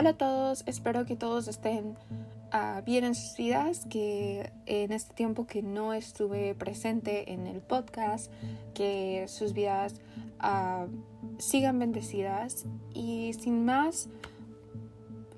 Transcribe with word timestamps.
Hola 0.00 0.10
a 0.10 0.16
todos, 0.16 0.62
espero 0.64 1.04
que 1.04 1.14
todos 1.14 1.46
estén 1.46 1.94
uh, 2.54 2.82
bien 2.86 3.04
en 3.04 3.14
sus 3.14 3.36
vidas, 3.36 3.84
que 3.90 4.50
en 4.64 4.92
este 4.92 5.12
tiempo 5.12 5.46
que 5.46 5.60
no 5.62 5.92
estuve 5.92 6.54
presente 6.54 7.34
en 7.34 7.46
el 7.46 7.60
podcast, 7.60 8.32
que 8.72 9.26
sus 9.28 9.52
vidas 9.52 10.00
uh, 10.42 10.88
sigan 11.38 11.78
bendecidas. 11.78 12.64
Y 12.94 13.34
sin 13.34 13.66
más, 13.66 14.08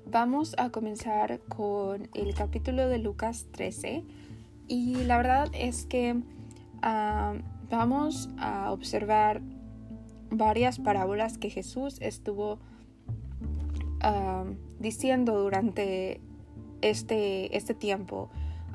vamos 0.05 0.55
a 0.57 0.69
comenzar 0.69 1.41
con 1.41 2.07
el 2.13 2.33
capítulo 2.33 2.87
de 2.87 2.99
Lucas 2.99 3.47
13 3.51 4.05
y 4.69 4.95
la 5.03 5.17
verdad 5.17 5.49
es 5.51 5.85
que 5.85 6.13
uh, 6.13 7.37
vamos 7.69 8.29
a 8.37 8.71
observar 8.71 9.41
varias 10.31 10.79
parábolas 10.79 11.37
que 11.37 11.49
Jesús 11.49 11.97
estuvo 11.99 12.59
diciendo 14.79 15.39
durante 15.39 16.19
este, 16.81 17.55
este 17.55 17.73
tiempo 17.73 18.29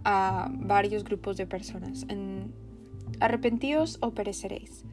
a 0.04 0.48
varios 0.51 1.04
grupos 1.04 1.37
de 1.37 1.46
personas, 1.46 2.06
en, 2.09 2.52
arrepentíos 3.20 3.98
o 4.01 4.12
pereceréis. 4.12 4.84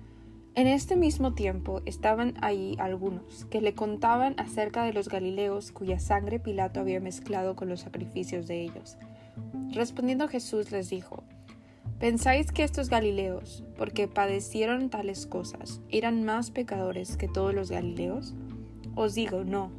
En 0.55 0.67
este 0.67 0.95
mismo 0.95 1.33
tiempo 1.33 1.81
estaban 1.85 2.35
ahí 2.41 2.75
algunos 2.79 3.45
que 3.45 3.59
le 3.59 3.75
contaban 3.75 4.35
acerca 4.37 4.83
de 4.83 4.93
los 4.93 5.09
Galileos 5.09 5.71
cuya 5.71 5.99
sangre 5.99 6.39
Pilato 6.39 6.79
había 6.79 7.01
mezclado 7.01 7.55
con 7.57 7.67
los 7.67 7.81
sacrificios 7.81 8.47
de 8.47 8.61
ellos. 8.61 8.97
Respondiendo 9.71 10.29
Jesús 10.29 10.71
les 10.71 10.89
dijo, 10.89 11.23
¿Pensáis 11.99 12.51
que 12.51 12.63
estos 12.63 12.89
Galileos, 12.89 13.63
porque 13.77 14.07
padecieron 14.07 14.89
tales 14.89 15.25
cosas, 15.25 15.81
eran 15.89 16.23
más 16.23 16.51
pecadores 16.51 17.15
que 17.17 17.27
todos 17.27 17.53
los 17.53 17.71
Galileos? 17.71 18.33
Os 18.95 19.13
digo, 19.13 19.43
no, 19.43 19.71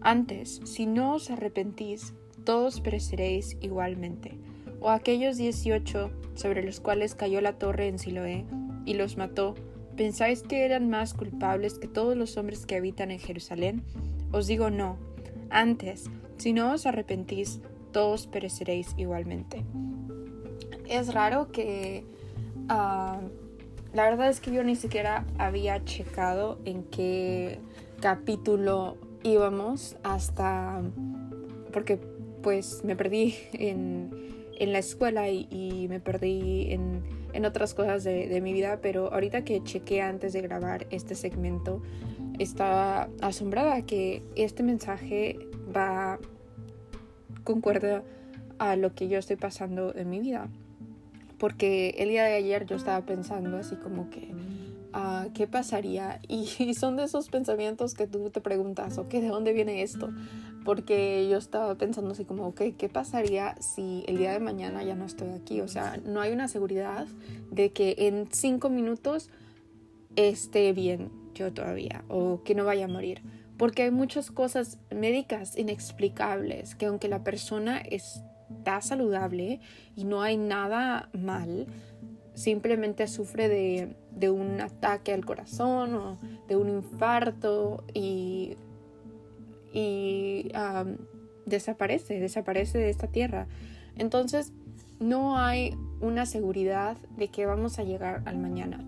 antes, 0.00 0.60
si 0.64 0.86
no 0.86 1.14
os 1.14 1.30
arrepentís, 1.30 2.14
todos 2.44 2.80
pereceréis 2.80 3.56
igualmente. 3.60 4.38
O 4.80 4.90
aquellos 4.90 5.36
dieciocho 5.36 6.10
sobre 6.34 6.62
los 6.62 6.80
cuales 6.80 7.14
cayó 7.14 7.40
la 7.40 7.58
torre 7.58 7.88
en 7.88 7.98
Siloé 7.98 8.44
y 8.84 8.94
los 8.94 9.16
mató, 9.16 9.54
¿pensáis 9.96 10.42
que 10.42 10.64
eran 10.64 10.88
más 10.90 11.14
culpables 11.14 11.78
que 11.78 11.88
todos 11.88 12.16
los 12.16 12.36
hombres 12.36 12.66
que 12.66 12.76
habitan 12.76 13.10
en 13.10 13.18
Jerusalén? 13.18 13.82
Os 14.32 14.46
digo 14.46 14.70
no. 14.70 14.98
Antes, 15.50 16.10
si 16.36 16.52
no 16.52 16.72
os 16.72 16.86
arrepentís, 16.86 17.60
todos 17.92 18.26
pereceréis 18.26 18.94
igualmente. 18.96 19.64
Es 20.88 21.12
raro 21.14 21.50
que... 21.50 22.04
Ah, 22.68 23.20
la 23.94 24.04
verdad 24.10 24.28
es 24.28 24.40
que 24.40 24.52
yo 24.52 24.62
ni 24.62 24.76
siquiera 24.76 25.24
había 25.38 25.82
checado 25.84 26.58
en 26.66 26.82
qué 26.84 27.60
capítulo 28.00 28.98
íbamos 29.26 29.96
hasta, 30.02 30.82
porque 31.72 31.98
pues 32.42 32.84
me 32.84 32.96
perdí 32.96 33.34
en, 33.52 34.10
en 34.58 34.72
la 34.72 34.78
escuela 34.78 35.28
y, 35.28 35.86
me 35.88 36.00
perdí 36.00 36.72
en, 36.72 37.02
en 37.32 37.44
otras 37.44 37.74
cosas 37.74 38.04
de, 38.04 38.28
de, 38.28 38.40
mi 38.40 38.52
vida, 38.52 38.78
pero 38.80 39.12
ahorita 39.12 39.44
que 39.44 39.62
chequé 39.62 40.00
antes 40.00 40.32
de 40.32 40.42
grabar 40.42 40.86
este 40.90 41.14
segmento, 41.14 41.82
estaba 42.38 43.08
asombrada 43.20 43.82
que 43.82 44.22
este 44.36 44.62
mensaje 44.62 45.38
va 45.74 46.18
concuerda 47.44 48.02
a 48.58 48.76
lo 48.76 48.94
que 48.94 49.08
yo 49.08 49.18
estoy 49.18 49.36
pasando 49.36 49.94
en 49.94 50.10
mi 50.10 50.20
vida. 50.20 50.48
Porque 51.38 51.94
el 51.98 52.08
día 52.08 52.24
de 52.24 52.34
ayer 52.34 52.66
yo 52.66 52.76
estaba 52.76 53.04
pensando 53.04 53.56
así 53.58 53.76
como 53.76 54.08
que 54.08 54.32
qué 55.34 55.46
pasaría. 55.46 56.20
Y, 56.28 56.74
son 56.74 56.96
de 56.96 57.04
esos 57.04 57.28
pensamientos 57.28 57.94
que 57.94 58.06
tú 58.06 58.30
te 58.30 58.40
preguntas, 58.40 58.98
ok, 58.98 59.10
¿de 59.10 59.28
dónde 59.28 59.52
viene 59.52 59.82
esto? 59.82 60.10
Porque 60.64 61.28
yo 61.28 61.38
estaba 61.38 61.74
pensando 61.76 62.10
así 62.10 62.24
como, 62.24 62.46
ok, 62.48 62.62
¿qué 62.76 62.88
pasaría 62.88 63.54
si 63.60 64.04
el 64.08 64.18
día 64.18 64.32
de 64.32 64.40
mañana 64.40 64.82
ya 64.82 64.94
no 64.94 65.04
estoy 65.04 65.30
aquí? 65.30 65.60
O 65.60 65.68
sea, 65.68 65.98
no 66.04 66.20
hay 66.20 66.32
una 66.32 66.48
seguridad 66.48 67.06
de 67.50 67.72
que 67.72 67.94
en 67.98 68.28
cinco 68.32 68.68
minutos 68.68 69.30
esté 70.16 70.72
bien 70.72 71.10
yo 71.34 71.52
todavía 71.52 72.04
o 72.08 72.42
que 72.42 72.54
no 72.54 72.64
vaya 72.64 72.86
a 72.86 72.88
morir. 72.88 73.22
Porque 73.56 73.84
hay 73.84 73.90
muchas 73.90 74.30
cosas 74.30 74.78
médicas 74.90 75.56
inexplicables 75.56 76.74
que 76.74 76.86
aunque 76.86 77.08
la 77.08 77.24
persona 77.24 77.78
está 77.78 78.80
saludable 78.80 79.60
y 79.94 80.04
no 80.04 80.22
hay 80.22 80.36
nada 80.36 81.08
mal, 81.12 81.66
simplemente 82.36 83.08
sufre 83.08 83.48
de, 83.48 83.96
de 84.12 84.30
un 84.30 84.60
ataque 84.60 85.12
al 85.12 85.24
corazón 85.24 85.94
o 85.94 86.18
de 86.46 86.56
un 86.56 86.68
infarto 86.68 87.82
y, 87.94 88.56
y 89.72 90.52
desaparece, 91.46 92.20
desaparece 92.20 92.78
de 92.78 92.90
esta 92.90 93.08
tierra. 93.08 93.48
Entonces 93.96 94.52
no 95.00 95.38
hay 95.38 95.74
una 96.00 96.26
seguridad 96.26 96.98
de 97.16 97.28
que 97.28 97.46
vamos 97.46 97.78
a 97.78 97.84
llegar 97.84 98.22
al 98.26 98.36
mañana. 98.38 98.84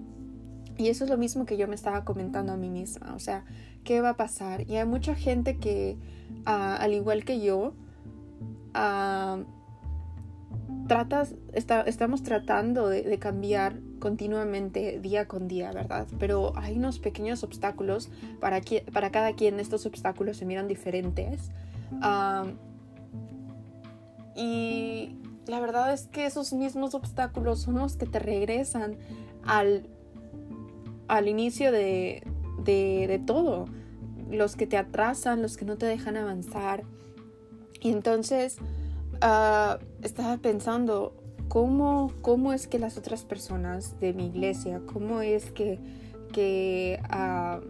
Y 0.77 0.89
eso 0.89 1.05
es 1.05 1.11
lo 1.11 1.17
mismo 1.17 1.47
que 1.47 1.57
yo 1.57 1.67
me 1.67 1.75
estaba 1.75 2.05
comentando 2.05 2.53
a 2.53 2.57
mí 2.57 2.71
misma, 2.71 3.15
o 3.17 3.19
sea, 3.19 3.45
¿qué 3.83 4.01
va 4.01 4.11
a 4.11 4.17
pasar? 4.17 4.71
Y 4.71 4.77
hay 4.77 4.87
mucha 4.87 5.17
gente 5.17 5.57
que, 5.57 5.97
ah, 6.45 6.77
al 6.77 6.93
igual 6.93 7.25
que 7.25 7.41
yo, 7.41 7.73
uh, 8.77 9.45
tratas, 10.89 11.35
estamos 11.53 12.23
tratando 12.23 12.89
de, 12.89 13.19
cambiar 13.19 13.79
continuamente 14.01 14.99
día 15.01 15.29
con 15.29 15.47
día, 15.47 15.71
¿verdad? 15.73 16.09
Pero 16.19 16.53
hay 16.57 16.77
unos 16.77 16.99
pequeños 16.99 17.45
obstáculos, 17.45 18.11
para, 18.41 18.61
para 18.93 19.11
cada 19.11 19.35
quien 19.35 19.61
estos 19.61 19.87
obstáculos 19.87 20.39
se 20.39 20.47
miran 20.47 20.67
diferentes. 20.67 21.51
y 24.35 25.17
la 25.47 25.61
verdad 25.61 25.93
es 25.93 26.07
que 26.09 26.27
esos 26.27 26.53
mismos 26.53 26.95
obstáculos 26.95 27.63
son 27.63 27.77
los 27.77 27.97
que 27.97 28.07
te 28.07 28.19
regresan 28.19 28.97
al, 29.45 29.87
al 31.07 31.29
inicio 31.29 31.71
de, 31.71 32.23
de 32.65 33.23
todo, 33.27 33.67
los 34.31 34.57
que 34.57 34.67
te 34.67 34.77
atrasan, 34.77 35.43
los 35.43 35.57
que 35.57 35.65
no 35.65 35.77
te 35.77 35.87
dejan 35.87 36.17
avanzar. 36.17 36.85
Y 37.81 37.93
entonces 37.93 38.59
Ah, 39.21 39.79
estaba 40.03 40.37
pensando 40.37 41.15
cómo, 41.49 42.13
cómo 42.21 42.53
es 42.53 42.67
que 42.67 42.79
las 42.79 42.97
otras 42.97 43.25
personas 43.25 43.99
de 44.01 44.13
mi 44.13 44.27
iglesia, 44.27 44.81
cómo 44.87 45.21
es 45.21 45.51
que, 45.51 45.79
que, 46.33 47.01
ah, 47.11 47.61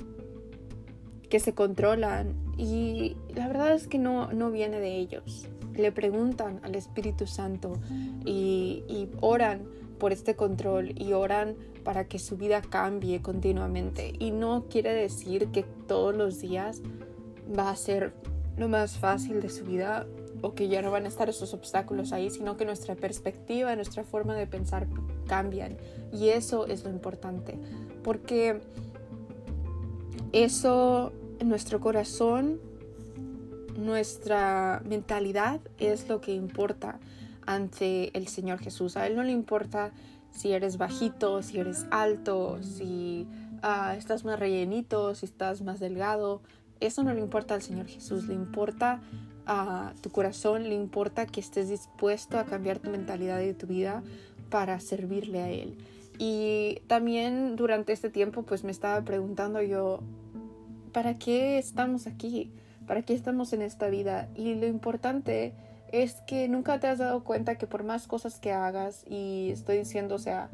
que 1.31 1.41
se 1.41 1.54
controlan. 1.54 2.34
Y 2.59 3.16
la 3.34 3.47
verdad 3.47 3.75
es 3.75 3.86
que 3.86 3.98
no, 3.98 4.32
no 4.32 4.50
viene 4.50 4.81
de 4.81 4.97
ellos. 4.97 5.48
Le 5.75 5.92
preguntan 5.92 6.60
al 6.64 6.75
Espíritu 6.75 7.26
Santo 7.26 7.78
y, 8.25 8.84
y 8.88 9.09
oran 9.20 9.62
por 9.98 10.12
este 10.12 10.36
control 10.36 10.92
y 11.00 11.12
oran 11.12 11.56
para 11.84 12.09
que 12.09 12.19
su 12.19 12.36
vida 12.36 12.60
cambie 12.60 13.22
continuamente. 13.22 14.12
Y 14.19 14.32
no 14.32 14.66
quiere 14.69 14.92
decir 14.92 15.48
que 15.48 15.62
todos 15.62 16.15
los 16.15 16.41
días 16.41 16.82
va 17.59 17.70
a 17.70 17.76
ser 17.76 18.12
lo 18.56 18.69
más 18.69 18.98
fácil 18.98 19.41
de 19.41 19.48
su 19.48 19.65
vida 19.65 20.06
o 20.43 20.54
que 20.54 20.69
ya 20.69 20.82
no 20.82 20.91
van 20.91 21.04
a 21.04 21.09
estar 21.09 21.28
esos 21.28 21.54
obstáculos 21.54 22.12
ahí, 22.12 22.31
sino 22.31 22.56
que 22.56 22.65
nuestra 22.65 22.94
perspectiva, 22.94 23.75
nuestra 23.76 24.04
forma 24.04 24.34
de 24.34 24.47
pensar 24.47 24.87
cambian. 25.26 25.76
Y 26.12 26.28
eso 26.28 26.66
es 26.66 26.84
lo 26.84 26.91
importante, 26.91 27.59
porque 28.03 28.60
eso, 30.32 31.12
nuestro 31.44 31.81
corazón, 31.81 32.60
nuestra 33.77 34.82
mentalidad 34.84 35.60
es 35.78 36.09
lo 36.09 36.21
que 36.21 36.32
importa 36.32 36.98
ante 37.47 38.16
el 38.16 38.28
Señor 38.28 38.59
Jesús. 38.59 38.97
A 38.97 39.06
Él 39.06 39.16
no 39.16 39.22
le 39.22 39.32
importa 39.32 39.93
si 40.31 40.53
eres 40.53 40.77
bajito, 40.77 41.43
si 41.43 41.59
eres 41.59 41.87
alto, 41.91 42.59
si 42.62 43.27
ah, 43.62 43.94
estás 43.97 44.25
más 44.25 44.38
rellenito, 44.38 45.15
si 45.15 45.27
estás 45.27 45.63
más 45.63 45.80
delgado. 45.80 46.42
Eso 46.80 47.03
no 47.03 47.15
le 47.15 47.21
importa 47.21 47.54
al 47.54 47.63
Señor 47.63 47.86
Jesús, 47.86 48.27
le 48.28 48.34
importa 48.34 49.01
a 49.48 49.95
tu 50.03 50.10
corazón, 50.10 50.65
le 50.65 50.74
importa 50.74 51.27
que 51.27 51.41
estés 51.41 51.68
dispuesto 51.68 52.39
a 52.39 52.45
cambiar 52.45 52.78
tu 52.78 52.91
mentalidad 52.91 53.41
y 53.41 53.54
tu 53.54 53.66
vida 53.66 54.03
para 54.50 54.78
servirle 54.78 55.41
a 55.41 55.50
Él. 55.50 55.77
Y 56.18 56.83
también 56.86 57.56
durante 57.56 57.92
este 57.92 58.10
tiempo 58.10 58.42
pues 58.42 58.62
me 58.62 58.71
estaba 58.71 59.00
preguntando 59.03 59.62
yo, 59.62 60.00
¿para 60.92 61.18
qué 61.18 61.59
estamos 61.59 62.06
aquí? 62.06 62.53
¿Para 62.86 63.03
qué 63.03 63.15
estamos 63.15 63.53
en 63.53 63.62
esta 63.62 63.89
vida? 63.89 64.28
Y 64.34 64.54
lo 64.54 64.66
importante 64.66 65.54
es 65.92 66.15
que 66.27 66.48
nunca 66.48 66.78
te 66.80 66.86
has 66.86 66.98
dado 66.98 67.24
cuenta 67.24 67.56
que 67.56 67.66
por 67.66 67.84
más 67.84 68.06
cosas 68.06 68.39
que 68.39 68.53
hagas, 68.53 69.04
y 69.09 69.51
estoy 69.51 69.78
diciendo, 69.78 70.16
o 70.16 70.18
sea, 70.18 70.51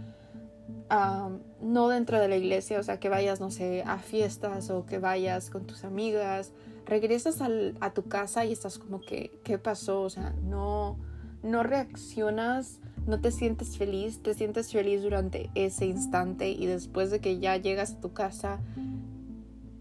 no 1.61 1.89
dentro 1.89 2.21
de 2.21 2.29
la 2.29 2.37
iglesia, 2.37 2.79
o 2.79 2.83
sea, 2.83 3.01
que 3.01 3.09
vayas, 3.09 3.41
no 3.41 3.51
sé, 3.51 3.83
a 3.87 3.99
fiestas 3.99 4.71
o 4.71 4.87
que 4.87 4.99
vayas 4.99 5.51
con 5.51 5.67
tus 5.67 5.85
amigas, 5.85 6.53
regresas 6.87 7.41
a 7.81 7.95
tu 7.95 8.05
casa 8.05 8.45
y 8.45 8.53
estás 8.53 8.79
como 8.79 9.01
que, 9.01 9.41
¿qué 9.45 9.59
pasó? 9.59 10.03
O 10.03 10.11
sea, 10.11 10.35
no, 10.43 10.99
no 11.43 11.63
reaccionas, 11.63 12.81
no 13.07 13.21
te 13.21 13.31
sientes 13.31 13.77
feliz, 13.77 14.23
te 14.23 14.35
sientes 14.35 14.73
feliz 14.73 15.03
durante 15.03 15.51
ese 15.55 15.87
instante 15.87 16.51
y 16.51 16.67
después 16.67 17.11
de 17.11 17.21
que 17.21 17.39
ya 17.39 17.57
llegas 17.57 17.93
a 17.93 18.01
tu 18.01 18.13
casa, 18.13 18.61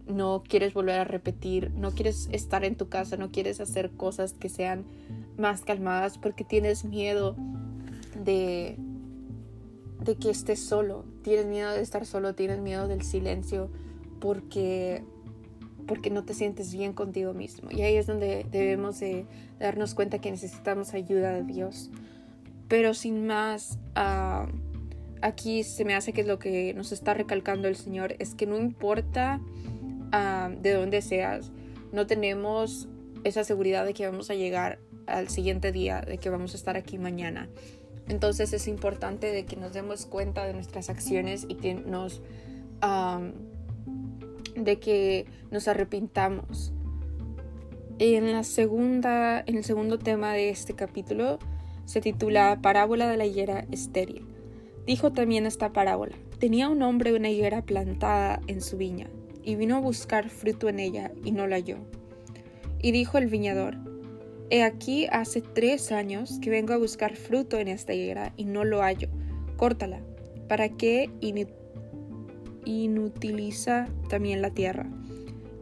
no 0.07 0.43
quieres 0.47 0.73
volver 0.73 0.99
a 0.99 1.03
repetir, 1.05 1.71
no 1.75 1.91
quieres 1.91 2.27
estar 2.31 2.65
en 2.65 2.75
tu 2.75 2.89
casa, 2.89 3.17
no 3.17 3.31
quieres 3.31 3.61
hacer 3.61 3.91
cosas 3.91 4.33
que 4.33 4.49
sean 4.49 4.85
más 5.37 5.61
calmadas 5.61 6.17
porque 6.17 6.43
tienes 6.43 6.83
miedo 6.85 7.35
de 8.23 8.77
de 10.03 10.15
que 10.15 10.29
estés 10.29 10.59
solo, 10.59 11.05
tienes 11.21 11.45
miedo 11.45 11.71
de 11.71 11.81
estar 11.81 12.05
solo, 12.05 12.35
tienes 12.35 12.59
miedo 12.59 12.87
del 12.87 13.03
silencio 13.03 13.69
porque 14.19 15.03
porque 15.87 16.09
no 16.09 16.23
te 16.23 16.33
sientes 16.33 16.73
bien 16.73 16.93
contigo 16.93 17.33
mismo. 17.33 17.69
Y 17.71 17.81
ahí 17.81 17.95
es 17.95 18.07
donde 18.07 18.45
debemos 18.51 18.99
de 18.99 19.25
darnos 19.59 19.93
cuenta 19.93 20.19
que 20.19 20.31
necesitamos 20.31 20.93
ayuda 20.93 21.33
de 21.33 21.43
Dios. 21.43 21.89
Pero 22.67 22.93
sin 22.93 23.27
más, 23.27 23.77
uh, 23.95 24.47
aquí 25.21 25.63
se 25.63 25.85
me 25.85 25.95
hace 25.95 26.13
que 26.13 26.21
es 26.21 26.27
lo 26.27 26.39
que 26.39 26.73
nos 26.73 26.91
está 26.91 27.13
recalcando 27.13 27.67
el 27.67 27.75
Señor, 27.75 28.15
es 28.19 28.35
que 28.35 28.45
no 28.45 28.57
importa 28.57 29.39
uh, 30.13 30.61
de 30.61 30.73
dónde 30.73 31.01
seas, 31.01 31.51
no 31.91 32.07
tenemos 32.07 32.87
esa 33.23 33.43
seguridad 33.43 33.85
de 33.85 33.93
que 33.93 34.05
vamos 34.05 34.29
a 34.29 34.35
llegar 34.35 34.79
al 35.05 35.29
siguiente 35.29 35.71
día, 35.71 36.01
de 36.01 36.17
que 36.17 36.29
vamos 36.29 36.53
a 36.53 36.57
estar 36.57 36.77
aquí 36.77 36.97
mañana. 36.97 37.49
Entonces 38.07 38.51
es 38.53 38.67
importante 38.67 39.31
de 39.31 39.45
que 39.45 39.55
nos 39.55 39.73
demos 39.73 40.05
cuenta 40.05 40.45
de 40.45 40.53
nuestras 40.53 40.89
acciones 40.89 41.45
y 41.47 41.55
que 41.55 41.73
nos... 41.73 42.21
Um, 42.81 43.52
de 44.55 44.79
que 44.79 45.25
nos 45.51 45.67
arrepintamos. 45.67 46.73
En 47.99 48.31
la 48.31 48.43
segunda, 48.43 49.43
en 49.45 49.57
el 49.57 49.63
segundo 49.63 49.99
tema 49.99 50.33
de 50.33 50.49
este 50.49 50.73
capítulo 50.73 51.39
se 51.85 52.01
titula 52.01 52.59
Parábola 52.61 53.07
de 53.07 53.17
la 53.17 53.25
higuera 53.25 53.65
estéril. 53.71 54.25
Dijo 54.85 55.13
también 55.13 55.45
esta 55.45 55.71
parábola: 55.73 56.15
Tenía 56.39 56.69
un 56.69 56.81
hombre 56.81 57.13
una 57.13 57.29
higuera 57.29 57.61
plantada 57.61 58.41
en 58.47 58.61
su 58.61 58.77
viña, 58.77 59.07
y 59.43 59.55
vino 59.55 59.75
a 59.75 59.79
buscar 59.79 60.29
fruto 60.29 60.69
en 60.69 60.79
ella, 60.79 61.11
y 61.23 61.31
no 61.31 61.47
la 61.47 61.57
halló. 61.57 61.77
Y 62.81 62.91
dijo 62.91 63.17
el 63.17 63.27
viñador: 63.27 63.77
He 64.49 64.63
aquí 64.63 65.07
hace 65.11 65.41
tres 65.41 65.91
años 65.91 66.39
que 66.41 66.49
vengo 66.49 66.73
a 66.73 66.77
buscar 66.77 67.15
fruto 67.15 67.57
en 67.57 67.67
esta 67.67 67.93
higuera, 67.93 68.33
y 68.37 68.45
no 68.45 68.65
lo 68.65 68.81
hallo. 68.81 69.07
Córtala. 69.55 70.01
¿Para 70.47 70.69
qué 70.69 71.09
inutiliza 72.65 73.87
también 74.09 74.41
la 74.41 74.51
tierra? 74.51 74.87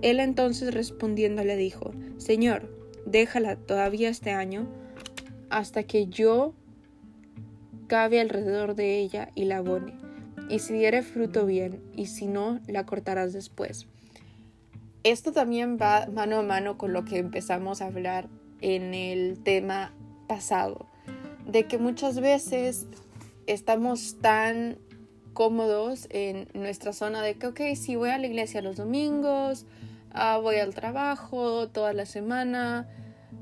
Él 0.02 0.20
entonces 0.20 0.74
respondiendo 0.74 1.44
le 1.44 1.56
dijo: 1.56 1.92
Señor, 2.18 2.70
déjala 3.06 3.56
todavía 3.56 4.10
este 4.10 4.32
año, 4.32 4.68
hasta 5.50 5.84
que 5.84 6.08
yo 6.08 6.54
cabe 7.88 8.20
alrededor 8.20 8.76
de 8.76 9.00
ella 9.00 9.30
y 9.36 9.46
la 9.46 9.58
abone. 9.58 9.94
Y 10.50 10.60
si 10.60 10.74
diere 10.74 11.02
fruto 11.02 11.46
bien, 11.46 11.82
y 11.96 12.08
si 12.08 12.28
no, 12.28 12.60
la 12.68 12.86
cortarás 12.86 13.34
después. 13.34 13.88
Esto 15.04 15.32
también 15.32 15.78
va 15.82 16.08
mano 16.08 16.38
a 16.38 16.44
mano 16.44 16.78
con 16.78 16.94
lo 16.94 17.06
que 17.06 17.18
empezamos 17.18 17.82
a 17.82 17.88
hablar 17.88 18.28
en 18.62 18.94
el 18.94 19.40
tema 19.44 19.94
pasado, 20.28 20.88
de 21.48 21.66
que 21.66 21.78
muchas 21.78 22.20
veces 22.20 22.86
estamos 23.48 24.18
tan 24.22 24.78
cómodos 25.34 26.08
en 26.10 26.48
nuestra 26.54 26.94
zona 26.94 27.22
de 27.22 27.36
que, 27.36 27.48
ok, 27.48 27.62
si 27.76 27.96
voy 27.96 28.10
a 28.10 28.18
la 28.18 28.28
iglesia 28.28 28.62
los 28.62 28.78
domingos, 28.78 29.66
ah, 30.12 30.38
voy 30.42 30.58
al 30.58 30.74
trabajo 30.74 31.70
toda 31.70 31.94
la 31.94 32.06
semana, 32.06 32.88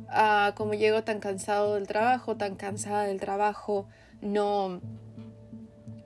ah, 0.10 0.54
como 0.56 0.74
llego 0.74 1.04
tan 1.04 1.20
cansado 1.20 1.76
del 1.76 1.88
trabajo, 1.88 2.38
tan 2.38 2.56
cansada 2.56 3.04
del 3.04 3.20
trabajo, 3.20 3.88
no, 4.22 4.82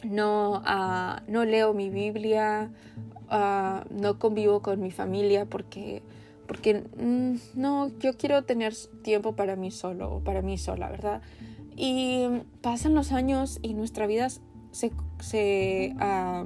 no, 0.03 0.61
uh, 0.61 1.31
no 1.31 1.45
leo 1.45 1.73
mi 1.73 1.89
Biblia, 1.89 2.71
no 3.89 4.19
convivo 4.19 4.61
con 4.61 4.79
mi 4.79 4.91
familia 4.91 5.45
porque, 5.45 6.03
porque 6.47 6.83
mm, 6.97 7.59
no, 7.59 7.89
yo 7.99 8.15
quiero 8.15 8.43
tener 8.43 8.75
tiempo 9.01 9.35
para 9.35 9.55
mí 9.55 9.71
solo 9.71 10.21
para 10.23 10.41
mí 10.41 10.57
sola, 10.57 10.89
¿verdad? 10.89 11.21
Y 11.75 12.27
pasan 12.61 12.93
los 12.93 13.11
años 13.11 13.59
y 13.63 13.73
nuestra 13.73 14.05
vida 14.05 14.27
se, 14.71 14.91
uh, 15.33 16.45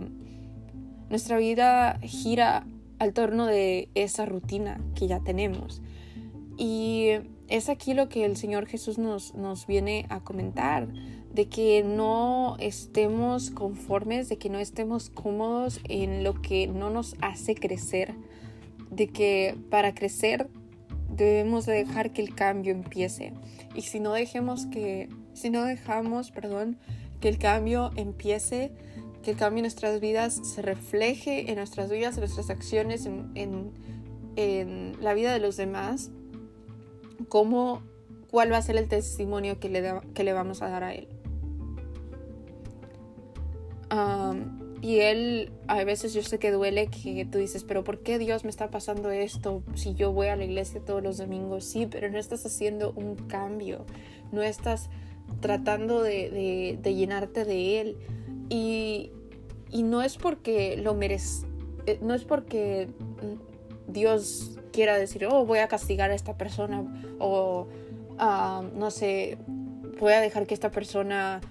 nuestra 1.09 1.37
vida 1.37 1.99
gira 2.01 2.65
al 2.99 3.13
torno 3.13 3.45
de 3.45 3.89
esa 3.95 4.25
rutina 4.25 4.79
que 4.95 5.07
ya 5.07 5.19
tenemos. 5.19 5.81
Y 6.57 7.09
es 7.47 7.69
aquí 7.69 7.93
lo 7.93 8.09
que 8.09 8.25
el 8.25 8.35
Señor 8.35 8.65
Jesús 8.65 8.97
nos, 8.97 9.35
nos 9.35 9.67
viene 9.67 10.05
a 10.09 10.19
comentar, 10.19 10.87
de 11.33 11.47
que 11.47 11.83
no 11.83 12.57
estemos 12.59 13.51
conformes, 13.51 14.27
de 14.27 14.37
que 14.37 14.49
no 14.49 14.59
estemos 14.59 15.09
cómodos 15.09 15.79
en 15.87 16.23
lo 16.23 16.41
que 16.41 16.67
no 16.67 16.89
nos 16.89 17.15
hace 17.21 17.53
crecer, 17.53 18.15
de 18.89 19.07
que 19.07 19.55
para 19.69 19.93
crecer 19.93 20.49
debemos 21.09 21.65
de 21.65 21.73
dejar 21.73 22.11
que 22.11 22.21
el 22.21 22.33
cambio 22.33 22.71
empiece. 22.71 23.33
Y 23.75 23.81
si 23.81 23.99
no 23.99 24.13
dejemos 24.13 24.65
que, 24.65 25.09
si 25.33 25.49
no 25.49 25.63
dejamos, 25.63 26.31
perdón, 26.31 26.77
que 27.19 27.29
el 27.29 27.37
cambio 27.37 27.91
empiece, 27.95 28.71
que 29.23 29.31
el 29.31 29.37
cambio 29.37 29.59
en 29.59 29.63
nuestras 29.63 29.99
vidas 29.99 30.39
se 30.43 30.61
refleje 30.61 31.49
en 31.49 31.57
nuestras 31.57 31.89
vidas, 31.89 32.15
en 32.15 32.21
nuestras 32.21 32.49
acciones, 32.49 33.05
en, 33.05 33.31
en, 34.35 34.95
la 35.01 35.13
vida 35.13 35.33
de 35.33 35.39
los 35.39 35.57
demás, 35.57 36.11
cómo, 37.27 37.81
cuál 38.29 38.51
va 38.51 38.57
a 38.57 38.61
ser 38.61 38.77
el 38.77 38.87
testimonio 38.87 39.59
que 39.59 39.69
le, 39.69 39.83
que 40.13 40.23
le 40.23 40.33
vamos 40.33 40.61
a 40.61 40.69
dar 40.69 40.83
a 40.83 40.93
él. 40.93 41.07
y 44.81 44.99
él, 44.99 45.51
a 45.67 45.83
veces 45.83 46.13
yo 46.13 46.21
sé 46.21 46.37
que 46.37 46.51
duele 46.51 46.87
que 46.87 47.25
tú 47.25 47.39
dices, 47.39 47.63
pero 47.63 47.83
¿por 47.83 48.03
qué 48.03 48.19
Dios 48.19 48.43
me 48.43 48.51
está 48.51 48.69
pasando 48.69 49.09
esto 49.09 49.63
si 49.73 49.95
yo 49.95 50.11
voy 50.11 50.27
a 50.27 50.35
la 50.35 50.45
iglesia 50.45 50.81
todos 50.85 51.01
los 51.01 51.17
domingos? 51.17 51.65
Sí, 51.65 51.87
pero 51.89 52.09
no 52.11 52.19
estás 52.19 52.45
haciendo 52.45 52.91
un 52.95 53.15
cambio, 53.15 53.85
no 54.31 54.43
estás 54.43 54.89
tratando 55.41 56.01
de, 56.01 56.77
de, 56.81 56.95
llenarte 56.95 57.45
de 57.45 57.81
Él. 57.81 57.97
Y, 58.49 59.11
y, 59.71 59.83
no 59.83 60.01
es 60.01 60.17
porque 60.17 60.77
lo 60.77 60.93
mereces, 60.93 61.45
eh, 61.85 61.99
no 62.01 62.13
es 62.13 62.23
porque 62.23 62.87
Dios 63.87 64.57
quiera 64.71 64.97
decir, 64.97 65.25
oh, 65.25 65.45
voy 65.45 65.59
a 65.59 65.67
castigar 65.67 66.11
a 66.11 66.15
esta 66.15 66.37
persona 66.37 66.85
o, 67.19 67.67
no 68.75 68.91
sé, 68.91 69.37
voy 69.99 70.13
a 70.13 70.21
dejar 70.21 70.45
que 70.45 70.53
esta 70.53 70.71
persona 70.71 71.41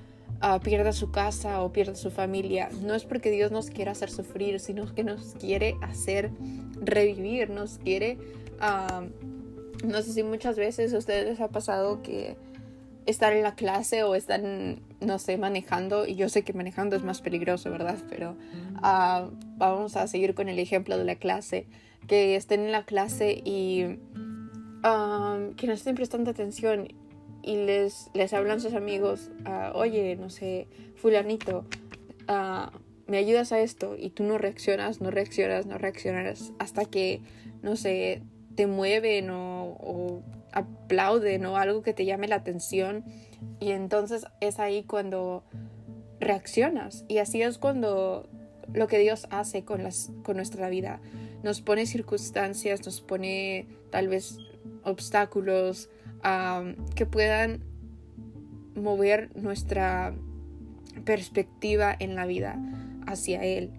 uh, 0.43 0.61
pierda 0.61 0.93
su 0.93 1.11
casa 1.11 1.63
o 1.63 1.73
pierda 1.73 1.95
su 1.95 2.11
familia. 2.11 2.69
No 2.83 2.95
es 2.95 3.05
porque 3.05 3.31
Dios 3.31 3.51
nos 3.51 3.71
quiera 3.71 3.93
hacer 3.93 4.11
sufrir, 4.11 4.61
sino 4.61 4.95
que 4.95 5.05
nos 5.05 5.35
quiere 5.35 5.77
hacer 5.83 6.31
revivir, 6.81 7.51
nos 7.51 7.79
quiere... 7.79 8.19
Uh, 8.61 9.07
no 9.85 10.01
sé 10.03 10.13
si 10.13 10.23
muchas 10.23 10.57
veces 10.57 10.95
a 10.95 10.99
ustedes 10.99 11.27
les 11.27 11.41
ha 11.41 11.49
pasado 11.49 12.03
que 12.03 12.37
estar 13.07 13.33
en 13.33 13.43
la 13.43 13.55
clase 13.55 14.03
o 14.03 14.15
están, 14.15 14.81
no 15.01 15.19
sé, 15.19 15.39
manejando, 15.39 16.07
y 16.07 16.17
yo 16.17 16.29
sé 16.29 16.43
que 16.43 16.53
manejando 16.53 16.97
es 16.97 17.03
más 17.03 17.21
peligroso, 17.21 17.71
¿verdad? 17.71 17.99
Pero 18.11 18.37
uh, 18.83 19.31
vamos 19.57 19.97
a 19.97 20.07
seguir 20.09 20.35
con 20.35 20.49
el 20.49 20.59
ejemplo 20.59 20.99
de 20.99 21.05
la 21.05 21.17
clase, 21.17 21.67
que 22.07 22.37
estén 22.37 22.61
en 22.61 22.73
la 22.73 22.85
clase 22.85 23.41
y 23.45 23.99
que 25.57 25.67
no 25.67 25.73
estén 25.73 25.97
prestando 25.97 26.31
atención 26.31 26.87
y 27.43 27.57
les, 27.57 28.11
les 28.15 28.33
hablan 28.33 28.61
sus 28.61 28.75
amigos, 28.75 29.31
uh, 29.45 29.77
oye, 29.77 30.17
no 30.17 30.31
sé, 30.31 30.69
fulanito, 30.97 31.65
uh, 32.29 32.71
me 33.07 33.19
ayudas 33.19 33.53
a 33.53 33.61
esto 33.61 33.97
y 33.99 34.11
tú 34.11 34.25
no 34.25 34.39
reaccionas, 34.39 35.01
no 35.01 35.11
reaccionas, 35.11 35.67
no 35.67 35.79
reaccionas 35.79 36.53
hasta 36.59 36.85
que, 36.85 37.21
no 37.63 37.77
sé, 37.77 38.23
te 38.57 38.67
mueven 38.67 39.31
o, 39.31 39.77
o 39.81 40.23
aplauden 40.53 41.47
o 41.47 41.57
algo 41.57 41.83
que 41.83 41.93
te 41.93 42.05
llame 42.05 42.29
la 42.29 42.37
atención 42.37 43.05
y 43.61 43.71
entonces 43.71 44.25
es 44.41 44.59
ahí 44.59 44.83
cuando 44.83 45.45
reaccionas 46.21 47.05
y 47.09 47.19
así 47.19 47.43
es 47.43 47.59
cuando 47.59 48.29
lo 48.73 48.87
que 48.87 48.99
Dios 48.99 49.27
hace 49.31 49.65
con, 49.65 49.83
las, 49.83 50.11
con 50.23 50.37
nuestra 50.37 50.69
vida. 50.69 51.01
Nos 51.43 51.61
pone 51.61 51.87
circunstancias, 51.87 52.85
nos 52.85 53.01
pone 53.01 53.67
tal 53.91 54.09
vez 54.09 54.39
obstáculos, 54.83 55.89
que 56.97 57.07
puedan 57.07 57.63
mover 58.75 59.31
nuestra 59.37 60.13
perspectiva 61.05 61.95
en 61.97 62.17
la 62.17 62.27
vida 62.27 62.59
hacia 63.07 63.45
Él. 63.45 63.71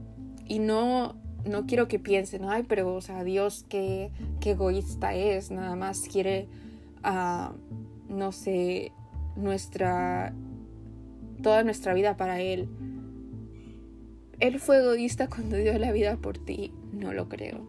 Y 0.45 0.59
no, 0.59 1.15
no 1.47 1.65
quiero 1.65 1.87
que 1.87 1.99
piensen, 1.99 2.45
ay, 2.45 2.63
pero, 2.67 2.93
o 2.95 3.01
sea, 3.01 3.23
Dios 3.23 3.65
qué, 3.69 4.11
qué 4.39 4.51
egoísta 4.51 5.15
es, 5.15 5.51
nada 5.51 5.75
más 5.75 6.01
quiere, 6.01 6.47
uh, 7.03 7.53
no 8.09 8.31
sé, 8.31 8.91
nuestra, 9.35 10.33
toda 11.41 11.63
nuestra 11.63 11.93
vida 11.93 12.17
para 12.17 12.41
Él. 12.41 12.67
Él 14.39 14.59
fue 14.59 14.79
egoísta 14.79 15.27
cuando 15.27 15.57
dio 15.57 15.77
la 15.79 15.91
vida 15.91 16.17
por 16.17 16.37
ti, 16.37 16.71
no 16.93 17.13
lo 17.13 17.27
creo. 17.27 17.61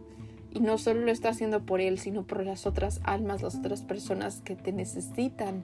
Y 0.51 0.59
no 0.59 0.77
solo 0.77 1.01
lo 1.01 1.11
está 1.11 1.29
haciendo 1.29 1.65
por 1.65 1.79
él, 1.79 1.99
sino 1.99 2.25
por 2.25 2.43
las 2.43 2.65
otras 2.65 3.01
almas, 3.03 3.41
las 3.41 3.55
otras 3.55 3.83
personas 3.83 4.41
que 4.41 4.55
te 4.55 4.71
necesitan 4.71 5.63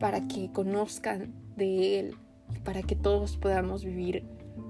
para 0.00 0.26
que 0.26 0.50
conozcan 0.52 1.32
de 1.56 2.00
él 2.00 2.16
y 2.54 2.58
para 2.60 2.82
que 2.82 2.96
todos 2.96 3.36
podamos 3.36 3.84
vivir 3.84 4.24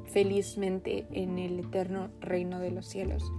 felizmente 0.07 1.07
en 1.13 1.39
el 1.39 1.61
eterno 1.61 2.11
reino 2.21 2.61
de 2.61 2.71
los 2.71 2.87
cielos. 2.87 3.33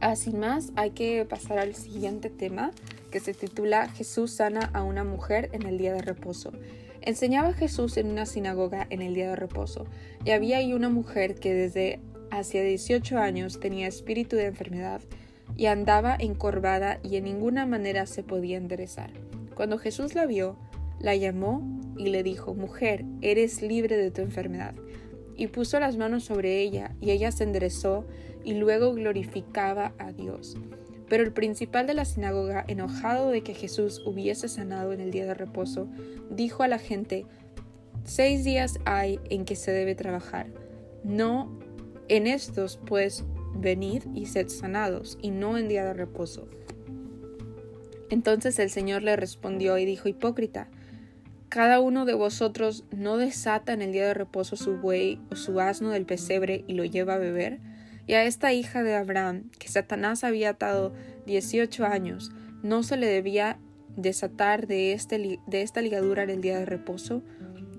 Así 0.00 0.32
más, 0.32 0.72
hay 0.76 0.90
que 0.90 1.24
pasar 1.24 1.58
al 1.58 1.74
siguiente 1.74 2.30
tema 2.30 2.70
que 3.10 3.20
se 3.20 3.34
titula 3.34 3.88
Jesús 3.88 4.32
sana 4.32 4.70
a 4.72 4.82
una 4.82 5.02
mujer 5.02 5.50
en 5.52 5.62
el 5.62 5.78
día 5.78 5.92
de 5.92 6.02
reposo. 6.02 6.52
Enseñaba 7.00 7.52
Jesús 7.52 7.96
en 7.96 8.08
una 8.08 8.26
sinagoga 8.26 8.86
en 8.90 9.02
el 9.02 9.14
día 9.14 9.30
de 9.30 9.36
reposo, 9.36 9.86
y 10.24 10.30
había 10.30 10.58
ahí 10.58 10.72
una 10.72 10.88
mujer 10.88 11.36
que 11.36 11.54
desde 11.54 12.00
hacia 12.30 12.62
18 12.62 13.18
años 13.18 13.60
tenía 13.60 13.88
espíritu 13.88 14.36
de 14.36 14.46
enfermedad 14.46 15.00
y 15.56 15.66
andaba 15.66 16.16
encorvada 16.18 17.00
y 17.02 17.16
en 17.16 17.24
ninguna 17.24 17.66
manera 17.66 18.06
se 18.06 18.22
podía 18.22 18.56
enderezar. 18.56 19.10
Cuando 19.54 19.78
Jesús 19.78 20.14
la 20.14 20.26
vio, 20.26 20.56
la 21.00 21.16
llamó 21.16 21.62
y 21.96 22.10
le 22.10 22.22
dijo, 22.22 22.54
Mujer, 22.54 23.04
eres 23.22 23.62
libre 23.62 23.96
de 23.96 24.10
tu 24.10 24.20
enfermedad. 24.20 24.74
Y 25.38 25.46
puso 25.46 25.80
las 25.80 25.96
manos 25.96 26.24
sobre 26.24 26.60
ella, 26.60 26.94
y 27.00 27.12
ella 27.12 27.32
se 27.32 27.44
enderezó 27.44 28.04
y 28.44 28.54
luego 28.54 28.92
glorificaba 28.92 29.94
a 29.98 30.12
Dios. 30.12 30.56
Pero 31.08 31.22
el 31.22 31.32
principal 31.32 31.86
de 31.86 31.94
la 31.94 32.04
sinagoga, 32.04 32.64
enojado 32.68 33.30
de 33.30 33.42
que 33.42 33.54
Jesús 33.54 34.02
hubiese 34.04 34.48
sanado 34.48 34.92
en 34.92 35.00
el 35.00 35.10
día 35.10 35.24
de 35.24 35.34
reposo, 35.34 35.88
dijo 36.28 36.62
a 36.64 36.68
la 36.68 36.78
gente, 36.78 37.24
Seis 38.04 38.44
días 38.44 38.78
hay 38.84 39.20
en 39.30 39.44
que 39.44 39.56
se 39.56 39.70
debe 39.70 39.94
trabajar. 39.94 40.48
No 41.04 41.58
en 42.08 42.26
estos, 42.26 42.78
pues, 42.84 43.24
venid 43.54 44.04
y 44.14 44.26
sed 44.26 44.48
sanados, 44.48 45.18
y 45.22 45.30
no 45.30 45.56
en 45.56 45.68
día 45.68 45.84
de 45.84 45.94
reposo. 45.94 46.48
Entonces 48.10 48.58
el 48.58 48.70
Señor 48.70 49.02
le 49.02 49.16
respondió 49.16 49.78
y 49.78 49.84
dijo, 49.84 50.08
Hipócrita, 50.08 50.70
cada 51.48 51.80
uno 51.80 52.04
de 52.04 52.14
vosotros 52.14 52.84
no 52.90 53.16
desata 53.16 53.72
en 53.72 53.82
el 53.82 53.92
día 53.92 54.06
de 54.06 54.14
reposo 54.14 54.56
su 54.56 54.76
buey 54.76 55.20
o 55.30 55.36
su 55.36 55.60
asno 55.60 55.90
del 55.90 56.04
pesebre 56.04 56.64
y 56.66 56.74
lo 56.74 56.84
lleva 56.84 57.14
a 57.14 57.18
beber, 57.18 57.60
y 58.06 58.14
a 58.14 58.24
esta 58.24 58.52
hija 58.52 58.82
de 58.82 58.94
Abraham, 58.94 59.50
que 59.58 59.68
Satanás 59.68 60.24
había 60.24 60.50
atado 60.50 60.92
dieciocho 61.26 61.84
años, 61.84 62.32
¿no 62.62 62.82
se 62.82 62.96
le 62.96 63.06
debía 63.06 63.58
desatar 63.96 64.66
de, 64.66 64.92
este, 64.92 65.38
de 65.46 65.62
esta 65.62 65.82
ligadura 65.82 66.22
en 66.22 66.30
el 66.30 66.40
día 66.40 66.58
de 66.58 66.64
reposo? 66.64 67.22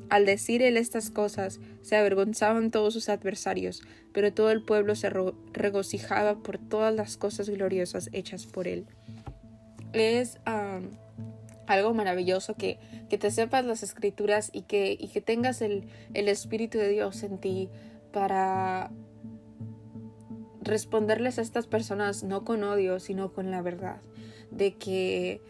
Al 0.10 0.26
decir 0.26 0.62
él 0.62 0.78
estas 0.78 1.10
cosas, 1.12 1.60
se 1.82 1.96
avergonzaban 1.96 2.72
todos 2.72 2.94
sus 2.94 3.10
adversarios, 3.10 3.82
pero 4.12 4.34
todo 4.34 4.52
el 4.52 4.64
pueblo 4.64 4.96
se 4.96 5.10
regocijaba 5.54 6.42
por 6.42 6.58
todas 6.58 6.94
las 6.94 7.18
cosas 7.18 7.50
gloriosas 7.50 8.10
hechas 8.12 8.46
por 8.46 8.68
él. 8.68 8.86
Es 9.94 10.38
algo 11.70 11.94
maravilloso 11.94 12.56
que, 12.56 12.80
que, 13.10 13.18
te 13.18 13.32
sepas 13.32 13.66
las 13.66 13.84
escrituras 13.84 14.50
y 14.54 14.64
que, 14.64 14.98
y 15.00 15.08
que 15.10 15.22
tengas 15.22 15.62
el, 15.62 15.88
el 16.14 16.28
Espíritu 16.28 16.78
de 16.78 16.90
Dios 16.90 17.24
en 17.24 17.38
ti 17.38 17.70
para 18.12 18.92
responderles 20.62 21.40
a 21.40 21.42
estas 21.42 21.68
personas 21.68 22.24
no 22.24 22.44
con 22.44 22.64
odio, 22.64 23.00
sino 23.00 23.34
con 23.34 23.52
la 23.52 23.62
verdad, 23.62 24.02
de 24.52 24.74
que 24.76 25.42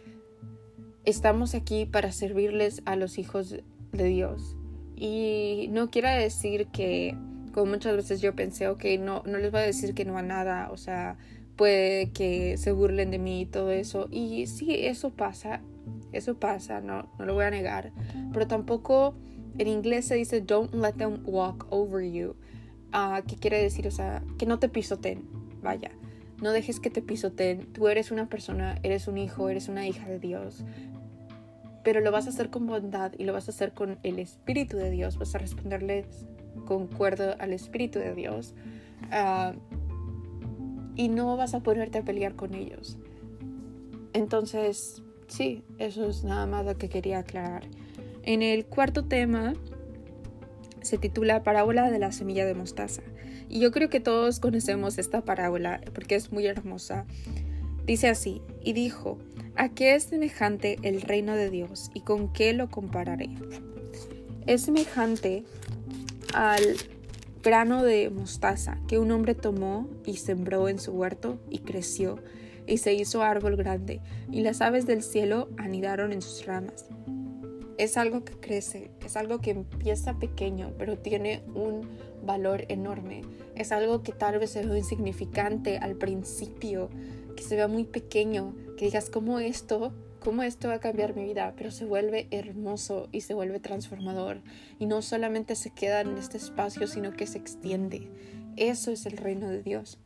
estamos 1.05 1.55
aquí 1.55 1.85
para 1.85 2.11
servirles 2.11 2.81
a 2.85 2.95
los 2.95 3.17
hijos 3.17 3.55
de 3.91 4.03
Dios. 4.03 4.55
Y 4.95 5.67
no 5.71 5.89
quiere 5.89 6.09
decir 6.09 6.67
que, 6.67 7.15
como 7.53 7.67
muchas 7.67 7.95
veces 7.95 8.21
yo 8.21 8.35
pensé, 8.35 8.67
ok, 8.67 8.83
no, 8.99 9.23
no 9.25 9.37
les 9.37 9.51
voy 9.51 9.61
a 9.61 9.63
decir 9.63 9.93
que 9.93 10.05
no 10.05 10.17
a 10.17 10.21
nada, 10.21 10.69
o 10.71 10.77
sea, 10.77 11.17
puede 11.55 12.11
que 12.11 12.57
se 12.57 12.71
burlen 12.71 13.11
de 13.11 13.19
mí 13.19 13.41
y 13.41 13.45
todo 13.45 13.71
eso. 13.71 14.07
Y 14.11 14.47
sí, 14.47 14.75
eso 14.75 15.09
pasa, 15.09 15.61
eso 16.11 16.39
pasa, 16.39 16.81
no, 16.81 17.09
no 17.19 17.25
lo 17.25 17.33
voy 17.33 17.45
a 17.45 17.51
negar, 17.51 17.91
pero 18.33 18.47
tampoco 18.47 19.15
en 19.57 19.67
inglés 19.67 20.05
se 20.05 20.15
dice 20.15 20.41
don't 20.41 20.73
let 20.73 20.93
them 20.93 21.19
walk 21.25 21.67
over 21.69 22.03
you. 22.03 22.35
¿Qué 23.27 23.35
quiere 23.35 23.61
decir? 23.61 23.87
O 23.87 23.91
sea, 23.91 24.23
que 24.37 24.45
no 24.45 24.57
te 24.59 24.69
pisoten, 24.69 25.27
vaya. 25.61 25.91
No 26.41 26.51
dejes 26.51 26.79
que 26.79 26.89
te 26.89 27.01
pisoten. 27.01 27.71
Tú 27.73 27.87
eres 27.89 28.11
una 28.11 28.29
persona, 28.29 28.79
eres 28.81 29.07
un 29.07 29.17
hijo, 29.17 29.49
eres 29.49 29.67
una 29.67 29.85
hija 29.85 30.07
de 30.07 30.19
Dios. 30.19 30.63
Pero 31.83 31.99
lo 31.99 32.11
vas 32.11 32.27
a 32.27 32.29
hacer 32.29 32.49
con 32.49 32.65
bondad 32.65 33.11
y 33.17 33.25
lo 33.25 33.33
vas 33.33 33.47
a 33.47 33.51
hacer 33.51 33.73
con 33.73 33.99
el 34.03 34.19
Espíritu 34.19 34.77
de 34.77 34.89
Dios. 34.89 35.17
Vas 35.17 35.35
a 35.35 35.37
responderles 35.37 36.25
concuerdo 36.65 37.35
al 37.39 37.53
Espíritu 37.53 37.99
de 37.99 38.15
Dios. 38.15 38.55
Ah, 39.11 39.53
y 40.95 41.09
no 41.09 41.35
vas 41.37 41.53
a 41.53 41.59
ponerte 41.61 41.99
a 41.99 42.03
pelear 42.03 42.35
con 42.35 42.53
ellos. 42.53 42.97
Entonces, 44.13 45.03
sí, 45.29 45.63
eso 45.77 46.09
es 46.09 46.23
nada 46.23 46.45
más 46.45 46.65
lo 46.65 46.77
que 46.77 46.89
quería 46.89 47.19
aclarar. 47.19 47.63
En 48.23 48.41
el 48.41 48.65
cuarto 48.65 49.05
tema 49.05 49.53
se 50.81 50.97
titula 50.97 51.43
Parábola 51.43 51.89
de 51.89 51.99
la 51.99 52.11
semilla 52.11 52.45
de 52.45 52.55
mostaza. 52.55 53.01
Y 53.47 53.59
yo 53.59 53.71
creo 53.71 53.89
que 53.89 53.99
todos 53.99 54.39
conocemos 54.39 54.97
esta 54.97 55.21
parábola 55.21 55.81
porque 55.93 56.15
es 56.15 56.31
muy 56.31 56.45
hermosa. 56.45 57.05
Dice 57.85 58.07
así, 58.07 58.41
y 58.63 58.73
dijo, 58.73 59.17
¿a 59.55 59.69
qué 59.69 59.95
es 59.95 60.03
semejante 60.03 60.77
el 60.83 61.01
reino 61.01 61.35
de 61.35 61.49
Dios 61.49 61.89
y 61.93 62.01
con 62.01 62.31
qué 62.31 62.53
lo 62.53 62.69
compararé? 62.69 63.29
Es 64.45 64.61
semejante 64.61 65.43
al 66.33 66.61
grano 67.41 67.83
de 67.83 68.09
mostaza 68.09 68.77
que 68.87 68.99
un 68.99 69.11
hombre 69.11 69.33
tomó 69.33 69.89
y 70.05 70.17
sembró 70.17 70.69
en 70.69 70.79
su 70.79 70.91
huerto 70.91 71.39
y 71.49 71.59
creció 71.59 72.19
y 72.67 72.77
se 72.77 72.93
hizo 72.93 73.23
árbol 73.23 73.55
grande 73.55 74.01
y 74.31 74.41
las 74.41 74.61
aves 74.61 74.85
del 74.85 75.03
cielo 75.03 75.49
anidaron 75.57 76.13
en 76.13 76.21
sus 76.21 76.45
ramas 76.45 76.85
es 77.79 77.95
algo 77.95 78.25
que 78.25 78.33
crece, 78.33 78.91
es 79.05 79.15
algo 79.15 79.39
que 79.39 79.51
empieza 79.51 80.19
pequeño, 80.19 80.73
pero 80.77 80.97
tiene 80.97 81.41
un 81.55 81.87
valor 82.21 82.65
enorme. 82.67 83.21
Es 83.55 83.71
algo 83.71 84.03
que 84.03 84.11
tal 84.11 84.37
vez 84.37 84.49
se 84.49 84.65
ve 84.65 84.77
insignificante 84.77 85.77
al 85.77 85.95
principio, 85.95 86.89
que 87.37 87.43
se 87.43 87.55
vea 87.55 87.69
muy 87.69 87.85
pequeño, 87.85 88.53
que 88.77 88.83
digas, 88.83 89.09
¿cómo 89.09 89.39
esto? 89.39 89.93
¿Cómo 90.19 90.43
esto 90.43 90.67
va 90.67 90.73
a 90.73 90.79
cambiar 90.81 91.15
mi 91.15 91.23
vida? 91.23 91.53
Pero 91.55 91.71
se 91.71 91.85
vuelve 91.85 92.27
hermoso 92.31 93.07
y 93.13 93.21
se 93.21 93.33
vuelve 93.33 93.61
transformador. 93.61 94.41
Y 94.77 94.85
no 94.85 95.01
solamente 95.01 95.55
se 95.55 95.69
queda 95.69 96.01
en 96.01 96.17
este 96.17 96.35
espacio, 96.35 96.85
sino 96.85 97.13
que 97.13 97.27
se 97.27 97.37
extiende. 97.37 98.11
Eso 98.57 98.91
es 98.91 99.05
el 99.05 99.15
reino 99.15 99.47
de 99.47 99.63
Dios. 99.63 99.99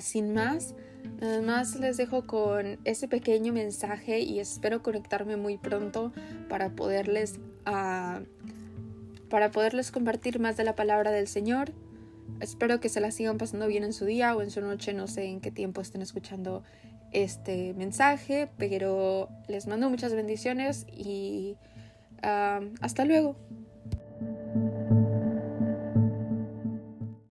Sin 0.00 0.34
más, 0.34 0.74
Nada 1.20 1.40
más 1.40 1.76
les 1.76 1.96
dejo 1.96 2.26
con 2.26 2.78
ese 2.84 3.08
pequeño 3.08 3.52
mensaje 3.52 4.20
y 4.20 4.38
espero 4.38 4.82
conectarme 4.82 5.36
muy 5.36 5.56
pronto 5.56 6.12
para 6.48 6.70
poderles, 6.70 7.40
ah, 7.64 8.20
para 9.30 9.50
poderles 9.50 9.90
compartir 9.90 10.40
más 10.40 10.56
de 10.56 10.64
la 10.64 10.74
palabra 10.76 11.10
del 11.12 11.26
Señor. 11.26 11.72
Espero 12.40 12.80
que 12.80 12.90
se 12.90 13.00
la 13.00 13.10
sigan 13.10 13.38
pasando 13.38 13.66
bien 13.66 13.82
en 13.82 13.94
su 13.94 14.04
día 14.04 14.36
o 14.36 14.42
en 14.42 14.50
su 14.50 14.60
noche, 14.60 14.92
no 14.92 15.06
sé 15.06 15.24
en 15.24 15.40
qué 15.40 15.50
tiempo 15.50 15.80
estén 15.80 16.02
escuchando 16.02 16.62
este 17.12 17.72
mensaje, 17.74 18.50
pero 18.58 19.30
les 19.48 19.66
mando 19.66 19.88
muchas 19.88 20.12
bendiciones 20.12 20.86
y 20.92 21.56
ah, 22.22 22.60
hasta 22.82 23.06
luego. 23.06 23.36